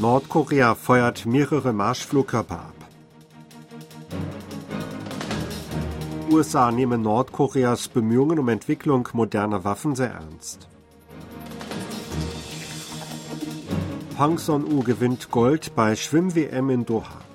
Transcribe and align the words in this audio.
Nordkorea 0.00 0.74
feuert 0.76 1.26
mehrere 1.26 1.74
Marschflugkörper 1.74 2.54
ab. 2.54 2.74
USA 6.30 6.70
nehmen 6.70 7.02
Nordkoreas 7.02 7.88
Bemühungen 7.88 8.38
um 8.38 8.48
Entwicklung 8.48 9.06
moderner 9.12 9.62
Waffen 9.62 9.94
sehr 9.94 10.12
ernst. 10.12 10.68
Hang 14.16 14.38
Son-u 14.38 14.82
gewinnt 14.82 15.30
Gold 15.30 15.74
bei 15.74 15.94
Schwimm-WM 15.94 16.70
in 16.70 16.86
Doha. 16.86 17.29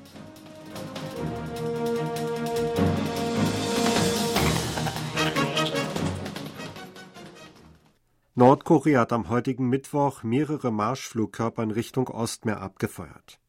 Nordkorea 8.37 8.99
hat 8.99 9.13
am 9.13 9.29
heutigen 9.29 9.69
Mittwoch 9.69 10.23
mehrere 10.23 10.69
Marschflugkörper 10.69 11.63
in 11.63 11.71
Richtung 11.71 12.09
Ostmeer 12.09 12.59
abgefeuert. 12.59 13.39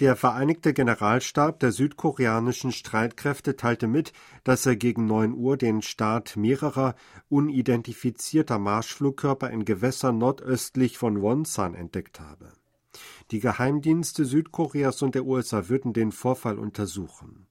Der 0.00 0.16
Vereinigte 0.16 0.74
Generalstab 0.74 1.60
der 1.60 1.70
südkoreanischen 1.70 2.72
Streitkräfte 2.72 3.54
teilte 3.54 3.86
mit, 3.86 4.12
dass 4.42 4.66
er 4.66 4.74
gegen 4.74 5.06
9 5.06 5.34
Uhr 5.34 5.56
den 5.56 5.82
Start 5.82 6.36
mehrerer 6.36 6.96
unidentifizierter 7.28 8.58
Marschflugkörper 8.58 9.50
in 9.50 9.64
Gewässern 9.64 10.18
nordöstlich 10.18 10.98
von 10.98 11.22
Wonsan 11.22 11.76
entdeckt 11.76 12.18
habe. 12.18 12.52
Die 13.30 13.38
Geheimdienste 13.38 14.24
Südkoreas 14.24 15.00
und 15.02 15.14
der 15.14 15.24
USA 15.24 15.68
würden 15.68 15.92
den 15.92 16.10
Vorfall 16.10 16.58
untersuchen. 16.58 17.46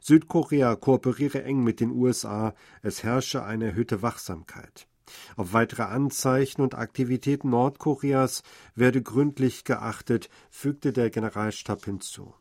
Südkorea 0.00 0.74
kooperiere 0.74 1.44
eng 1.44 1.62
mit 1.62 1.78
den 1.78 1.92
USA, 1.92 2.54
es 2.82 3.04
herrsche 3.04 3.44
eine 3.44 3.66
erhöhte 3.66 4.02
Wachsamkeit. 4.02 4.89
Auf 5.36 5.52
weitere 5.52 5.82
Anzeichen 5.82 6.62
und 6.62 6.74
Aktivitäten 6.74 7.50
Nordkoreas 7.50 8.42
werde 8.74 9.02
gründlich 9.02 9.64
geachtet, 9.64 10.28
fügte 10.50 10.92
der 10.92 11.10
Generalstab 11.10 11.84
hinzu. 11.84 12.34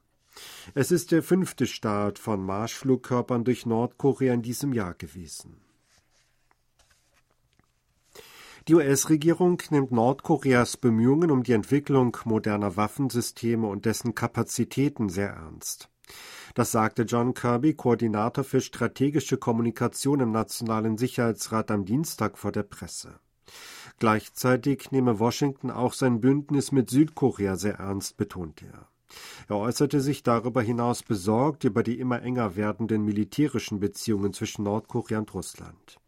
Es 0.74 0.92
ist 0.92 1.12
der 1.12 1.24
fünfte 1.24 1.66
Start 1.66 2.20
von 2.20 2.44
Marschflugkörpern 2.44 3.44
durch 3.44 3.66
Nordkorea 3.66 4.34
in 4.34 4.42
diesem 4.42 4.74
Jahr 4.74 4.94
gewesen. 4.94 5.62
Die 8.68 8.76
US-Regierung 8.76 9.62
nimmt 9.72 9.92
Nordkoreas 9.92 10.78
Bemühungen 10.78 11.32
um 11.32 11.44
die 11.44 11.54
Entwicklung 11.54 12.16
moderner 12.26 12.78
Waffensysteme 12.78 13.66
und 13.66 13.86
dessen 13.86 14.14
Kapazitäten 14.14 15.10
sehr 15.10 15.30
ernst. 15.30 15.90
Das 16.56 16.72
sagte 16.72 17.04
John 17.04 17.34
Kirby, 17.34 17.74
Koordinator 17.74 18.44
für 18.44 18.62
strategische 18.62 19.38
Kommunikation 19.38 20.20
im 20.20 20.32
Nationalen 20.32 20.98
Sicherheitsrat 20.98 21.72
am 21.72 21.86
Dienstag 21.86 22.38
vor 22.38 22.52
der 22.52 22.64
Presse. 22.64 23.20
Gleichzeitig 24.00 24.92
nehme 24.92 25.20
Washington 25.20 25.72
auch 25.72 25.94
sein 25.94 26.22
Bündnis 26.22 26.72
mit 26.72 26.90
Südkorea 26.90 27.56
sehr 27.56 27.76
ernst, 27.76 28.18
betonte 28.18 28.66
er. 28.66 28.88
Er 29.48 29.58
äußerte 29.58 30.02
sich 30.02 30.24
darüber 30.24 30.62
hinaus 30.62 31.04
besorgt 31.04 31.64
über 31.64 31.84
die 31.84 32.00
immer 32.00 32.22
enger 32.22 32.56
werdenden 32.56 33.04
militärischen 33.04 33.80
Beziehungen 33.80 34.34
zwischen 34.34 34.64
Nordkorea 34.64 35.20
und 35.20 35.34
Russland. 35.34 36.00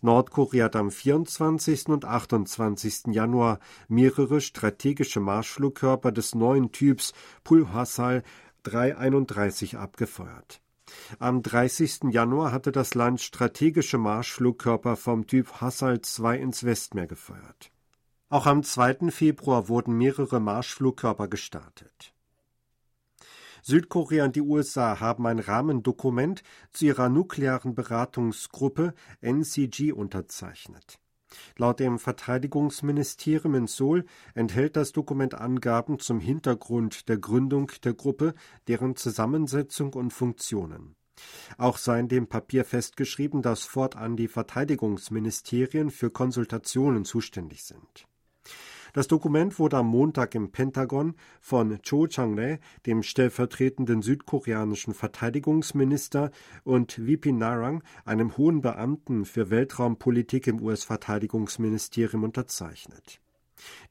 Nordkorea 0.00 0.66
hat 0.66 0.76
am 0.76 0.90
24. 0.90 1.88
und 1.88 2.04
28. 2.04 3.08
Januar 3.08 3.58
mehrere 3.88 4.40
strategische 4.40 5.18
Marschflugkörper 5.18 6.12
des 6.12 6.36
neuen 6.36 6.70
Typs 6.70 7.14
Pulhasal 7.42 8.22
331 8.64 9.78
abgefeuert. 9.78 10.60
Am 11.18 11.42
30. 11.42 12.10
Januar 12.10 12.52
hatte 12.52 12.72
das 12.72 12.94
Land 12.94 13.20
strategische 13.20 13.98
Marschflugkörper 13.98 14.96
vom 14.96 15.26
Typ 15.26 15.60
Hassal 15.60 16.00
2 16.00 16.38
ins 16.38 16.64
Westmeer 16.64 17.06
gefeuert. 17.06 17.70
Auch 18.30 18.46
am 18.46 18.62
2. 18.62 19.10
Februar 19.10 19.68
wurden 19.68 19.96
mehrere 19.96 20.40
Marschflugkörper 20.40 21.28
gestartet. 21.28 22.12
Südkorea 23.62 24.24
und 24.24 24.36
die 24.36 24.42
USA 24.42 25.00
haben 25.00 25.26
ein 25.26 25.38
Rahmendokument 25.38 26.42
zu 26.72 26.86
ihrer 26.86 27.08
nuklearen 27.08 27.74
Beratungsgruppe 27.74 28.94
NCG 29.20 29.92
unterzeichnet. 29.92 30.98
Laut 31.56 31.80
dem 31.80 31.98
Verteidigungsministerium 31.98 33.54
in 33.54 33.66
Seoul 33.66 34.04
enthält 34.34 34.76
das 34.76 34.92
Dokument 34.92 35.34
Angaben 35.34 35.98
zum 35.98 36.20
Hintergrund 36.20 37.08
der 37.08 37.18
Gründung 37.18 37.70
der 37.84 37.94
Gruppe, 37.94 38.34
deren 38.66 38.96
Zusammensetzung 38.96 39.92
und 39.94 40.12
Funktionen. 40.12 40.96
Auch 41.56 41.78
sei 41.78 42.00
in 42.00 42.08
dem 42.08 42.28
Papier 42.28 42.64
festgeschrieben, 42.64 43.42
dass 43.42 43.64
fortan 43.64 44.16
die 44.16 44.28
Verteidigungsministerien 44.28 45.90
für 45.90 46.10
Konsultationen 46.10 47.04
zuständig 47.04 47.64
sind. 47.64 48.06
Das 48.98 49.06
Dokument 49.06 49.60
wurde 49.60 49.76
am 49.76 49.86
Montag 49.86 50.34
im 50.34 50.50
Pentagon 50.50 51.14
von 51.40 51.78
Cho 51.82 52.08
Chang-rae, 52.08 52.58
dem 52.84 53.04
stellvertretenden 53.04 54.02
südkoreanischen 54.02 54.92
Verteidigungsminister, 54.92 56.32
und 56.64 56.94
VP 56.94 57.30
Narang, 57.30 57.84
einem 58.04 58.36
hohen 58.36 58.60
Beamten 58.60 59.24
für 59.24 59.50
Weltraumpolitik 59.50 60.48
im 60.48 60.60
US-Verteidigungsministerium, 60.60 62.24
unterzeichnet. 62.24 63.20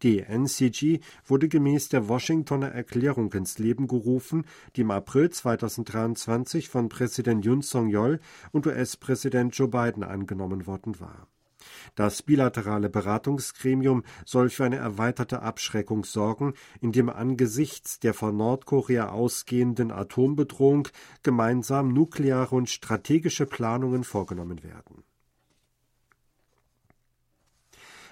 Die 0.04 0.20
NCG 0.20 1.00
wurde 1.26 1.48
gemäß 1.48 1.88
der 1.88 2.10
Washingtoner 2.10 2.74
Erklärung 2.74 3.32
ins 3.32 3.60
Leben 3.60 3.88
gerufen, 3.88 4.44
die 4.76 4.82
im 4.82 4.92
April 4.92 5.30
2023 5.30 6.68
von 6.68 6.90
Präsident 6.90 7.46
Yoon 7.46 7.62
Song-yeol 7.62 8.20
und 8.52 8.68
US-Präsident 8.68 9.56
Joe 9.56 9.70
Biden 9.70 10.04
angenommen 10.04 10.68
worden 10.68 11.00
war. 11.00 11.30
Das 11.96 12.22
bilaterale 12.22 12.90
Beratungsgremium 12.90 14.04
soll 14.26 14.50
für 14.50 14.66
eine 14.66 14.78
erweiterte 14.78 15.42
Abschreckung 15.42 16.04
sorgen, 16.04 16.54
indem 16.82 17.10
angesichts 17.10 18.00
der 18.00 18.14
von 18.14 18.36
Nordkorea 18.38 19.10
ausgehenden 19.10 19.92
Atombedrohung 19.92 20.88
gemeinsam 21.24 21.94
nukleare 21.94 22.56
und 22.56 22.70
strategische 22.70 23.46
Planungen 23.46 24.04
vorgenommen 24.04 24.64
werden. 24.64 25.04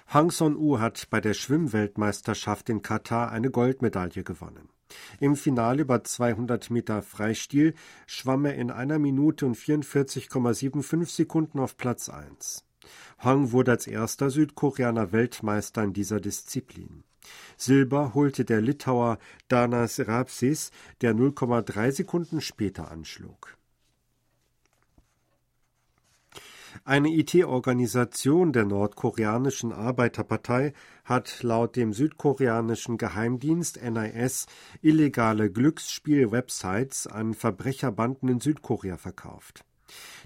Hang 0.08 0.30
Son-u 0.30 0.78
hat 0.78 1.08
bei 1.10 1.20
der 1.20 1.34
Schwimmweltmeisterschaft 1.34 2.68
in 2.68 2.80
Katar 2.80 3.32
eine 3.32 3.50
Goldmedaille 3.50 4.22
gewonnen. 4.22 4.68
Im 5.18 5.34
Finale 5.34 5.82
über 5.82 6.04
200 6.04 6.70
Meter 6.70 7.02
Freistil 7.02 7.74
schwamm 8.06 8.44
er 8.44 8.54
in 8.54 8.70
einer 8.70 9.00
Minute 9.00 9.46
und 9.46 9.56
44,75 9.56 11.06
Sekunden 11.06 11.58
auf 11.58 11.76
Platz 11.76 12.08
1. 12.08 12.64
Hong 13.22 13.52
wurde 13.52 13.72
als 13.72 13.86
erster 13.86 14.30
Südkoreaner 14.30 15.12
Weltmeister 15.12 15.82
in 15.82 15.92
dieser 15.92 16.20
Disziplin. 16.20 17.04
Silber 17.56 18.14
holte 18.14 18.44
der 18.44 18.60
Litauer 18.60 19.18
Danas 19.48 20.00
Rapsis, 20.06 20.70
der 21.00 21.14
0,3 21.14 21.92
Sekunden 21.92 22.40
später 22.40 22.90
anschlug. 22.90 23.56
Eine 26.84 27.08
IT-Organisation 27.08 28.52
der 28.52 28.64
nordkoreanischen 28.64 29.72
Arbeiterpartei 29.72 30.72
hat 31.04 31.42
laut 31.42 31.74
dem 31.74 31.92
südkoreanischen 31.92 32.98
Geheimdienst 32.98 33.80
NIS 33.82 34.46
illegale 34.82 35.50
Glücksspiel-Websites 35.50 37.06
an 37.06 37.34
Verbrecherbanden 37.34 38.28
in 38.28 38.40
Südkorea 38.40 38.98
verkauft. 38.98 39.64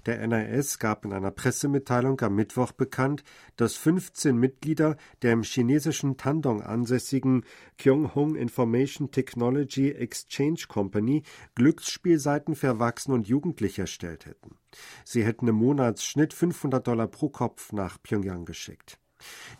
Der 0.05 0.25
NIS 0.27 0.79
gab 0.79 1.05
in 1.05 1.13
einer 1.13 1.31
Pressemitteilung 1.31 2.19
am 2.21 2.35
Mittwoch 2.35 2.71
bekannt, 2.71 3.23
dass 3.55 3.75
15 3.75 4.35
Mitglieder 4.35 4.97
der 5.21 5.33
im 5.33 5.43
chinesischen 5.43 6.17
Tandong 6.17 6.61
ansässigen 6.61 7.45
Kyonghong 7.77 8.35
Information 8.35 9.11
Technology 9.11 9.91
Exchange 9.91 10.63
Company 10.67 11.23
Glücksspielseiten 11.55 12.55
für 12.55 12.67
Erwachsene 12.67 13.15
und 13.15 13.27
Jugendliche 13.27 13.81
erstellt 13.81 14.25
hätten. 14.25 14.57
Sie 15.05 15.23
hätten 15.23 15.47
im 15.47 15.55
Monatsschnitt 15.55 16.33
500 16.33 16.85
Dollar 16.85 17.07
pro 17.07 17.29
Kopf 17.29 17.71
nach 17.71 18.01
Pyongyang 18.01 18.45
geschickt. 18.45 18.97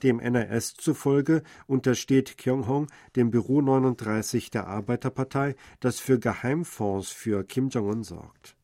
Dem 0.02 0.20
NRS 0.20 0.74
zufolge 0.74 1.44
untersteht 1.68 2.38
Kyonghong 2.38 2.88
dem 3.16 3.30
Büro 3.30 3.62
39 3.62 4.50
der 4.50 4.68
Arbeiterpartei, 4.68 5.56
das 5.80 6.00
für 6.00 6.20
Geheimfonds 6.20 7.12
für 7.12 7.44
Kim 7.44 7.70
Jong-un 7.70 8.04
sorgt. 8.04 8.58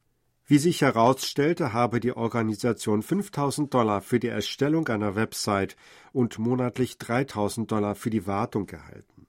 Wie 0.50 0.60
sich 0.60 0.82
herausstellte, 0.82 1.74
habe 1.74 2.00
die 2.00 2.16
Organisation 2.16 3.02
5000 3.02 3.74
Dollar 3.74 4.00
für 4.00 4.18
die 4.18 4.30
Erstellung 4.30 4.88
einer 4.88 5.18
Website 5.18 5.76
und 6.14 6.40
monatlich 6.40 6.98
3000 6.98 7.70
Dollar 7.70 7.96
für 7.96 8.10
die 8.10 8.26
Wartung 8.28 8.66
gehalten. 8.66 9.28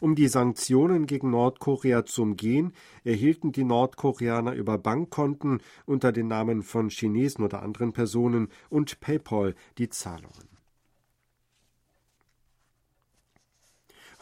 Um 0.00 0.14
die 0.14 0.28
Sanktionen 0.28 1.06
gegen 1.06 1.30
Nordkorea 1.30 2.04
zu 2.04 2.20
umgehen, 2.20 2.74
erhielten 3.04 3.52
die 3.52 3.64
Nordkoreaner 3.64 4.52
über 4.52 4.76
Bankkonten 4.76 5.62
unter 5.86 6.12
den 6.12 6.28
Namen 6.28 6.62
von 6.62 6.90
Chinesen 6.90 7.42
oder 7.42 7.62
anderen 7.62 7.94
Personen 7.94 8.48
und 8.68 9.00
PayPal 9.00 9.54
die 9.78 9.88
Zahlungen. 9.88 10.49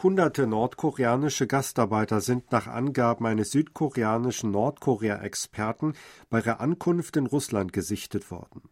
Hunderte 0.00 0.46
nordkoreanische 0.46 1.48
Gastarbeiter 1.48 2.20
sind 2.20 2.52
nach 2.52 2.68
Angaben 2.68 3.26
eines 3.26 3.50
südkoreanischen 3.50 4.52
Nordkorea-Experten 4.52 5.94
bei 6.30 6.38
ihrer 6.38 6.60
Ankunft 6.60 7.16
in 7.16 7.26
Russland 7.26 7.72
gesichtet 7.72 8.30
worden. 8.30 8.62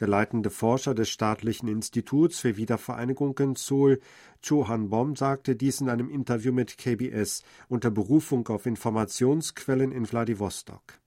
Der 0.00 0.08
leitende 0.08 0.48
Forscher 0.48 0.94
des 0.94 1.10
staatlichen 1.10 1.68
Instituts 1.68 2.40
für 2.40 2.56
Wiedervereinigung 2.56 3.36
in 3.38 3.54
Seoul, 3.54 4.00
Cho 4.40 4.66
Han-bom, 4.66 5.14
sagte 5.14 5.56
dies 5.56 5.82
in 5.82 5.90
einem 5.90 6.08
Interview 6.08 6.52
mit 6.52 6.78
KBS 6.78 7.42
unter 7.68 7.90
Berufung 7.90 8.48
auf 8.48 8.64
Informationsquellen 8.64 9.92
in 9.92 10.10
Wladiwostok. 10.10 11.01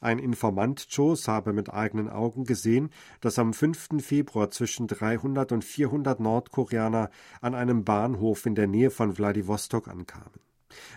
Ein 0.00 0.18
Informant 0.18 0.88
Chos 0.94 1.28
habe 1.28 1.52
mit 1.52 1.72
eigenen 1.72 2.08
Augen 2.08 2.44
gesehen, 2.44 2.90
dass 3.20 3.38
am 3.38 3.52
5. 3.52 4.00
Februar 4.00 4.50
zwischen 4.50 4.86
300 4.86 5.52
und 5.52 5.64
400 5.64 6.20
Nordkoreaner 6.20 7.10
an 7.40 7.54
einem 7.54 7.84
Bahnhof 7.84 8.46
in 8.46 8.54
der 8.54 8.66
Nähe 8.66 8.90
von 8.90 9.16
Wladiwostok 9.16 9.88
ankamen. 9.88 10.40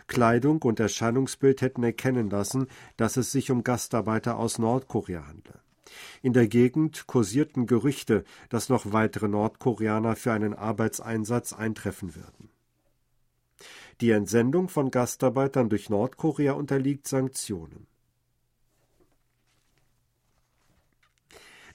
Kleidung 0.08 0.62
und 0.62 0.80
Erscheinungsbild 0.80 1.62
hätten 1.62 1.84
erkennen 1.84 2.30
lassen, 2.30 2.68
dass 2.98 3.18
es 3.18 3.32
sich 3.32 3.52
um 3.52 3.64
Gastarbeiter 3.64 4.38
aus 4.38 4.58
Nordkorea 4.58 5.28
handle. 5.28 5.60
In 6.22 6.34
der 6.34 6.48
Gegend 6.48 7.08
kursierten 7.08 7.68
Gerüchte, 7.68 8.24
dass 8.50 8.70
noch 8.70 8.92
weitere 8.92 9.28
Nordkoreaner 9.28 10.16
für 10.16 10.32
einen 10.32 10.54
Arbeitseinsatz 10.54 11.54
eintreffen 11.54 12.16
würden. 12.16 12.50
Die 14.02 14.12
Entsendung 14.12 14.68
von 14.68 14.92
Gastarbeitern 14.92 15.70
durch 15.70 15.90
Nordkorea 15.90 16.54
unterliegt 16.54 17.08
Sanktionen. 17.08 17.88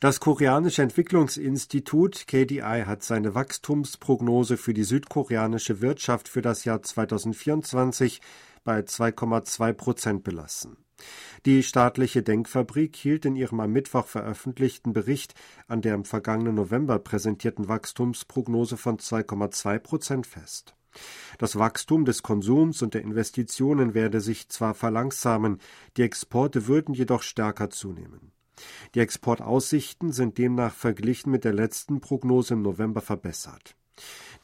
Das 0.01 0.19
koreanische 0.19 0.81
Entwicklungsinstitut 0.81 2.27
KDI 2.27 2.85
hat 2.87 3.03
seine 3.03 3.35
Wachstumsprognose 3.35 4.57
für 4.57 4.73
die 4.73 4.85
südkoreanische 4.85 5.83
Wirtschaft 5.83 6.27
für 6.27 6.41
das 6.41 6.65
Jahr 6.65 6.81
2024 6.83 8.23
bei 8.65 8.81
2,2 8.81 9.75
Prozent 9.75 10.25
belassen. 10.25 10.79
Die 11.45 11.63
staatliche 11.63 12.23
Denkfabrik 12.23 12.97
hielt 12.97 13.27
in 13.27 13.37
ihrem 13.37 13.61
am 13.61 13.73
Mittwoch 13.73 14.07
veröffentlichten 14.07 14.95
Bericht 14.95 15.35
an 15.69 15.83
der 15.83 15.97
im 15.97 16.07
vergangenen 16.07 16.55
November 16.55 16.99
präsentierten 16.99 17.69
Wachstumsprognose 17.69 18.79
von 18.79 18.97
2,2 18.97 19.79
Prozent 19.81 20.27
fest. 20.27 20.75
Das 21.37 21.59
Wachstum 21.59 22.07
des 22.07 22.23
Konsums 22.23 22.81
und 22.81 22.95
der 22.95 23.03
Investitionen 23.03 23.93
werde 23.93 24.23
sich 24.23 24.49
zwar 24.49 24.73
verlangsamen, 24.73 25.59
die 25.99 26.03
Exporte 26.03 26.69
würden 26.69 26.95
jedoch 26.95 27.23
stärker 27.23 27.69
zunehmen. 27.69 28.33
Die 28.95 29.01
Exportaussichten 29.01 30.13
sind 30.13 30.39
demnach 30.39 30.75
verglichen 30.75 31.31
mit 31.31 31.45
der 31.45 31.53
letzten 31.53 32.01
Prognose 32.01 32.55
im 32.55 32.63
November 32.63 33.01
verbessert. 33.01 33.77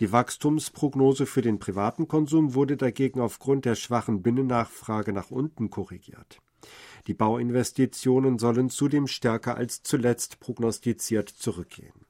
Die 0.00 0.12
Wachstumsprognose 0.12 1.26
für 1.26 1.42
den 1.42 1.58
privaten 1.58 2.08
Konsum 2.08 2.54
wurde 2.54 2.76
dagegen 2.76 3.20
aufgrund 3.20 3.64
der 3.64 3.74
schwachen 3.74 4.22
Binnennachfrage 4.22 5.12
nach 5.12 5.30
unten 5.30 5.70
korrigiert. 5.70 6.40
Die 7.06 7.14
Bauinvestitionen 7.14 8.38
sollen 8.38 8.68
zudem 8.68 9.06
stärker 9.06 9.56
als 9.56 9.82
zuletzt 9.82 10.40
prognostiziert 10.40 11.28
zurückgehen. 11.28 12.05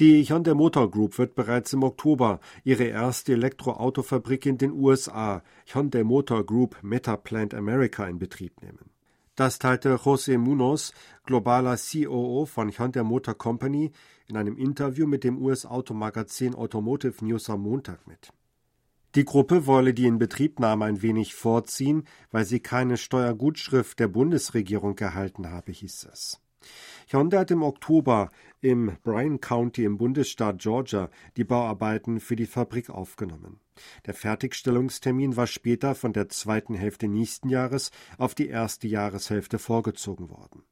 Die 0.00 0.22
Hyundai 0.22 0.54
Motor 0.54 0.92
Group 0.92 1.18
wird 1.18 1.34
bereits 1.34 1.72
im 1.72 1.82
Oktober 1.82 2.38
ihre 2.62 2.84
erste 2.84 3.32
Elektroautofabrik 3.32 4.46
in 4.46 4.56
den 4.56 4.70
USA, 4.70 5.42
Hyundai 5.66 6.04
Motor 6.04 6.46
Group 6.46 6.76
Metaplant 6.82 7.52
America, 7.52 8.06
in 8.06 8.20
Betrieb 8.20 8.62
nehmen. 8.62 8.90
Das 9.34 9.58
teilte 9.58 9.96
José 9.96 10.38
Munoz, 10.38 10.92
globaler 11.24 11.76
COO 11.76 12.46
von 12.46 12.70
Hyundai 12.70 13.02
Motor 13.02 13.34
Company, 13.34 13.90
in 14.28 14.36
einem 14.36 14.56
Interview 14.56 15.08
mit 15.08 15.24
dem 15.24 15.42
US-Automagazin 15.42 16.54
Automotive 16.54 17.24
News 17.24 17.50
am 17.50 17.62
Montag 17.62 18.06
mit. 18.06 18.32
Die 19.16 19.24
Gruppe 19.24 19.66
wolle 19.66 19.94
die 19.94 20.06
Inbetriebnahme 20.06 20.84
ein 20.84 21.02
wenig 21.02 21.34
vorziehen, 21.34 22.04
weil 22.30 22.44
sie 22.44 22.60
keine 22.60 22.98
Steuergutschrift 22.98 23.98
der 23.98 24.06
Bundesregierung 24.06 24.96
erhalten 24.98 25.50
habe, 25.50 25.72
hieß 25.72 26.06
es. 26.12 26.40
Hyundai 27.10 27.38
hat 27.38 27.50
im 27.50 27.62
Oktober 27.62 28.30
im 28.60 28.96
Bryan 29.02 29.40
County 29.40 29.84
im 29.84 29.96
Bundesstaat 29.96 30.58
Georgia 30.58 31.10
die 31.36 31.44
Bauarbeiten 31.44 32.20
für 32.20 32.36
die 32.36 32.46
Fabrik 32.46 32.90
aufgenommen. 32.90 33.60
Der 34.06 34.14
Fertigstellungstermin 34.14 35.36
war 35.36 35.46
später 35.46 35.94
von 35.94 36.12
der 36.12 36.28
zweiten 36.28 36.74
Hälfte 36.74 37.08
nächsten 37.08 37.48
Jahres 37.48 37.90
auf 38.18 38.34
die 38.34 38.48
erste 38.48 38.88
Jahreshälfte 38.88 39.58
vorgezogen 39.58 40.28
worden. 40.30 40.64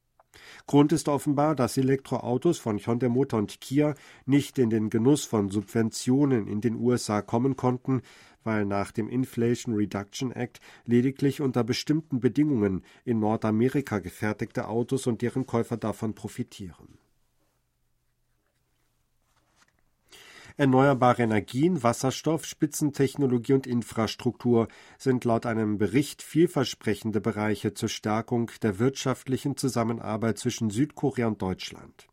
Grund 0.66 0.92
ist 0.92 1.08
offenbar, 1.08 1.54
dass 1.54 1.76
Elektroautos 1.76 2.58
von 2.58 2.78
Hyundai 2.78 3.08
Motor 3.08 3.38
und 3.38 3.60
Kia 3.60 3.94
nicht 4.26 4.58
in 4.58 4.70
den 4.70 4.90
Genuss 4.90 5.24
von 5.24 5.50
Subventionen 5.50 6.46
in 6.46 6.60
den 6.60 6.74
USA 6.74 7.22
kommen 7.22 7.56
konnten, 7.56 8.02
weil 8.46 8.64
nach 8.64 8.92
dem 8.92 9.08
Inflation 9.08 9.74
Reduction 9.74 10.32
Act 10.32 10.60
lediglich 10.84 11.40
unter 11.40 11.64
bestimmten 11.64 12.20
Bedingungen 12.20 12.82
in 13.04 13.18
Nordamerika 13.18 13.98
gefertigte 13.98 14.68
Autos 14.68 15.06
und 15.06 15.20
deren 15.20 15.44
Käufer 15.44 15.76
davon 15.76 16.14
profitieren. 16.14 16.98
Erneuerbare 20.58 21.22
Energien, 21.22 21.82
Wasserstoff, 21.82 22.46
Spitzentechnologie 22.46 23.52
und 23.52 23.66
Infrastruktur 23.66 24.68
sind 24.96 25.26
laut 25.26 25.44
einem 25.44 25.76
Bericht 25.76 26.22
vielversprechende 26.22 27.20
Bereiche 27.20 27.74
zur 27.74 27.90
Stärkung 27.90 28.50
der 28.62 28.78
wirtschaftlichen 28.78 29.58
Zusammenarbeit 29.58 30.38
zwischen 30.38 30.70
Südkorea 30.70 31.26
und 31.26 31.42
Deutschland. 31.42 32.08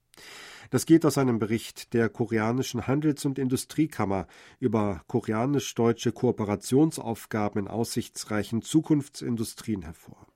Das 0.69 0.85
geht 0.85 1.05
aus 1.05 1.17
einem 1.17 1.39
Bericht 1.39 1.93
der 1.93 2.09
koreanischen 2.09 2.87
Handels- 2.87 3.25
und 3.25 3.39
Industriekammer 3.39 4.27
über 4.59 5.03
koreanisch-deutsche 5.07 6.11
Kooperationsaufgaben 6.11 7.63
in 7.63 7.67
aussichtsreichen 7.67 8.61
Zukunftsindustrien 8.61 9.83
hervor. 9.83 10.27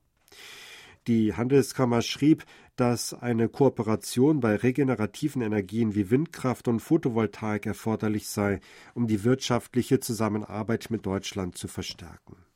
Die 1.08 1.34
Handelskammer 1.34 2.02
schrieb, 2.02 2.44
dass 2.76 3.14
eine 3.14 3.48
Kooperation 3.48 4.42
bei 4.42 4.56
regenerativen 4.56 5.42
Energien 5.42 5.96
wie 5.96 6.12
Windkraft 6.12 6.68
und 6.68 6.82
Photovoltaik 6.82 7.66
erforderlich 7.66 8.28
sei, 8.28 8.60
um 8.94 9.08
die 9.08 9.24
wirtschaftliche 9.24 10.02
Zusammenarbeit 10.02 10.88
mit 10.90 11.06
Deutschland 11.06 11.58
zu 11.58 11.70
verstärken. 11.70 12.47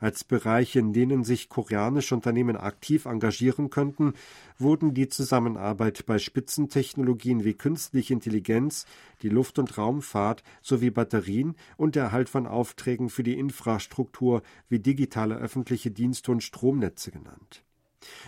Als 0.00 0.24
Bereiche, 0.24 0.78
in 0.78 0.92
denen 0.92 1.24
sich 1.24 1.48
koreanische 1.48 2.14
Unternehmen 2.14 2.56
aktiv 2.56 3.06
engagieren 3.06 3.70
könnten, 3.70 4.14
wurden 4.58 4.94
die 4.94 5.08
Zusammenarbeit 5.08 6.06
bei 6.06 6.18
Spitzentechnologien 6.18 7.44
wie 7.44 7.54
künstliche 7.54 8.14
Intelligenz, 8.14 8.86
die 9.22 9.28
Luft- 9.28 9.58
und 9.58 9.76
Raumfahrt 9.76 10.42
sowie 10.62 10.90
Batterien 10.90 11.54
und 11.76 11.94
der 11.94 12.04
Erhalt 12.04 12.28
von 12.28 12.46
Aufträgen 12.46 13.08
für 13.08 13.22
die 13.22 13.38
Infrastruktur 13.38 14.42
wie 14.68 14.78
digitale 14.78 15.36
öffentliche 15.36 15.90
Dienste 15.90 16.32
und 16.32 16.42
Stromnetze 16.42 17.10
genannt. 17.10 17.64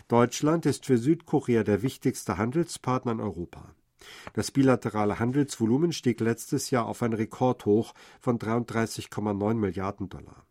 Deutschland 0.09 0.67
ist 0.67 0.87
für 0.87 0.99
Südkorea 0.99 1.63
der 1.63 1.83
wichtigste 1.83 2.39
Handelspartner 2.39 3.13
in 3.13 3.21
Europa. 3.21 3.75
Das 4.35 4.51
bilaterale 4.51 5.19
Handelsvolumen 5.19 5.93
stieg 5.93 6.21
letztes 6.21 6.71
Jahr 6.71 6.87
auf 6.87 7.03
ein 7.03 7.13
Rekordhoch 7.13 7.95
von 8.21 8.39
33,9 8.39 9.55
Milliarden 9.55 10.09
Dollar. 10.09 10.45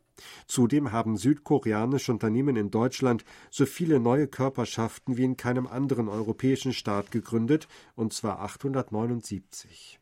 Zudem 0.47 0.91
haben 0.91 1.17
südkoreanische 1.17 2.11
Unternehmen 2.11 2.55
in 2.55 2.71
Deutschland 2.71 3.25
so 3.49 3.65
viele 3.65 3.99
neue 3.99 4.27
Körperschaften 4.27 5.17
wie 5.17 5.23
in 5.23 5.37
keinem 5.37 5.67
anderen 5.67 6.07
europäischen 6.07 6.73
Staat 6.73 7.11
gegründet, 7.11 7.67
und 7.95 8.13
zwar 8.13 8.39
879. 8.41 9.99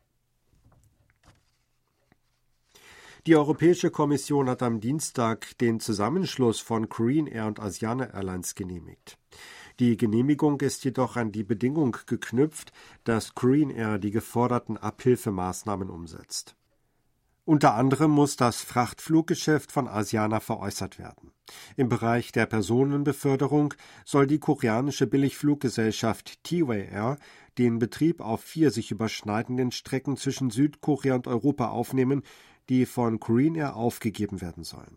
Die 3.26 3.36
Europäische 3.36 3.90
Kommission 3.90 4.50
hat 4.50 4.62
am 4.62 4.80
Dienstag 4.80 5.56
den 5.56 5.80
Zusammenschluss 5.80 6.60
von 6.60 6.90
Korean 6.90 7.26
Air 7.26 7.46
und 7.46 7.58
Asiana 7.58 8.12
Airlines 8.12 8.54
genehmigt. 8.54 9.16
Die 9.80 9.96
Genehmigung 9.96 10.60
ist 10.60 10.84
jedoch 10.84 11.16
an 11.16 11.32
die 11.32 11.42
Bedingung 11.42 11.96
geknüpft, 12.06 12.72
dass 13.04 13.34
Korean 13.34 13.70
Air 13.70 13.98
die 13.98 14.10
geforderten 14.10 14.76
Abhilfemaßnahmen 14.76 15.88
umsetzt. 15.88 16.54
Unter 17.46 17.74
anderem 17.74 18.10
muss 18.10 18.36
das 18.36 18.62
Frachtfluggeschäft 18.62 19.70
von 19.70 19.86
Asiana 19.86 20.40
veräußert 20.40 20.98
werden. 20.98 21.32
Im 21.76 21.90
Bereich 21.90 22.32
der 22.32 22.46
Personenbeförderung 22.46 23.74
soll 24.06 24.26
die 24.26 24.38
koreanische 24.38 25.06
Billigfluggesellschaft 25.06 26.42
T-Way 26.42 26.88
Air 26.90 27.18
den 27.58 27.78
Betrieb 27.78 28.22
auf 28.22 28.40
vier 28.40 28.70
sich 28.70 28.90
überschneidenden 28.90 29.72
Strecken 29.72 30.16
zwischen 30.16 30.48
Südkorea 30.48 31.16
und 31.16 31.26
Europa 31.26 31.68
aufnehmen, 31.68 32.22
die 32.70 32.86
von 32.86 33.20
Korean 33.20 33.56
Air 33.56 33.76
aufgegeben 33.76 34.40
werden 34.40 34.64
sollen. 34.64 34.96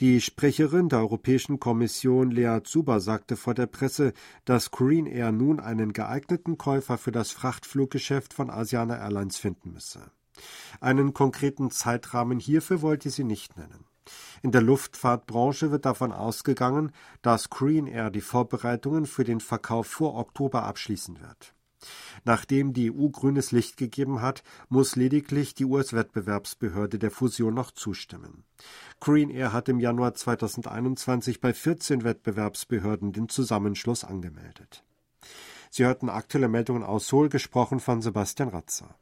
Die 0.00 0.20
Sprecherin 0.20 0.90
der 0.90 0.98
Europäischen 0.98 1.58
Kommission 1.58 2.30
Lea 2.30 2.60
Zuber 2.64 3.00
sagte 3.00 3.36
vor 3.36 3.54
der 3.54 3.66
Presse, 3.66 4.12
dass 4.44 4.70
Korean 4.72 5.06
Air 5.06 5.32
nun 5.32 5.58
einen 5.58 5.94
geeigneten 5.94 6.58
Käufer 6.58 6.98
für 6.98 7.12
das 7.12 7.30
Frachtfluggeschäft 7.30 8.34
von 8.34 8.50
Asiana 8.50 8.98
Airlines 8.98 9.38
finden 9.38 9.72
müsse. 9.72 10.10
Einen 10.80 11.14
konkreten 11.14 11.70
Zeitrahmen 11.70 12.38
hierfür 12.38 12.82
wollte 12.82 13.10
sie 13.10 13.24
nicht 13.24 13.56
nennen. 13.56 13.84
In 14.42 14.50
der 14.50 14.62
Luftfahrtbranche 14.62 15.70
wird 15.70 15.84
davon 15.84 16.12
ausgegangen, 16.12 16.92
dass 17.22 17.50
Korean 17.50 17.86
Air 17.86 18.10
die 18.10 18.20
Vorbereitungen 18.20 19.06
für 19.06 19.24
den 19.24 19.40
Verkauf 19.40 19.86
vor 19.86 20.16
Oktober 20.16 20.64
abschließen 20.64 21.20
wird. 21.20 21.54
Nachdem 22.24 22.72
die 22.72 22.92
EU 22.92 23.08
grünes 23.08 23.50
Licht 23.50 23.76
gegeben 23.76 24.20
hat, 24.20 24.42
muss 24.68 24.96
lediglich 24.96 25.54
die 25.54 25.64
US-Wettbewerbsbehörde 25.64 26.98
der 26.98 27.10
Fusion 27.10 27.54
noch 27.54 27.72
zustimmen. 27.72 28.44
Green 29.00 29.30
Air 29.30 29.52
hat 29.52 29.68
im 29.68 29.80
Januar 29.80 30.14
2021 30.14 31.40
bei 31.40 31.52
14 31.52 32.04
Wettbewerbsbehörden 32.04 33.12
den 33.12 33.28
Zusammenschluss 33.28 34.04
angemeldet. 34.04 34.84
Sie 35.70 35.84
hörten 35.84 36.08
aktuelle 36.08 36.48
Meldungen 36.48 36.82
aus 36.82 37.08
Seoul, 37.08 37.28
gesprochen 37.28 37.80
von 37.80 38.02
Sebastian 38.02 38.50
Ratzer. 38.50 38.94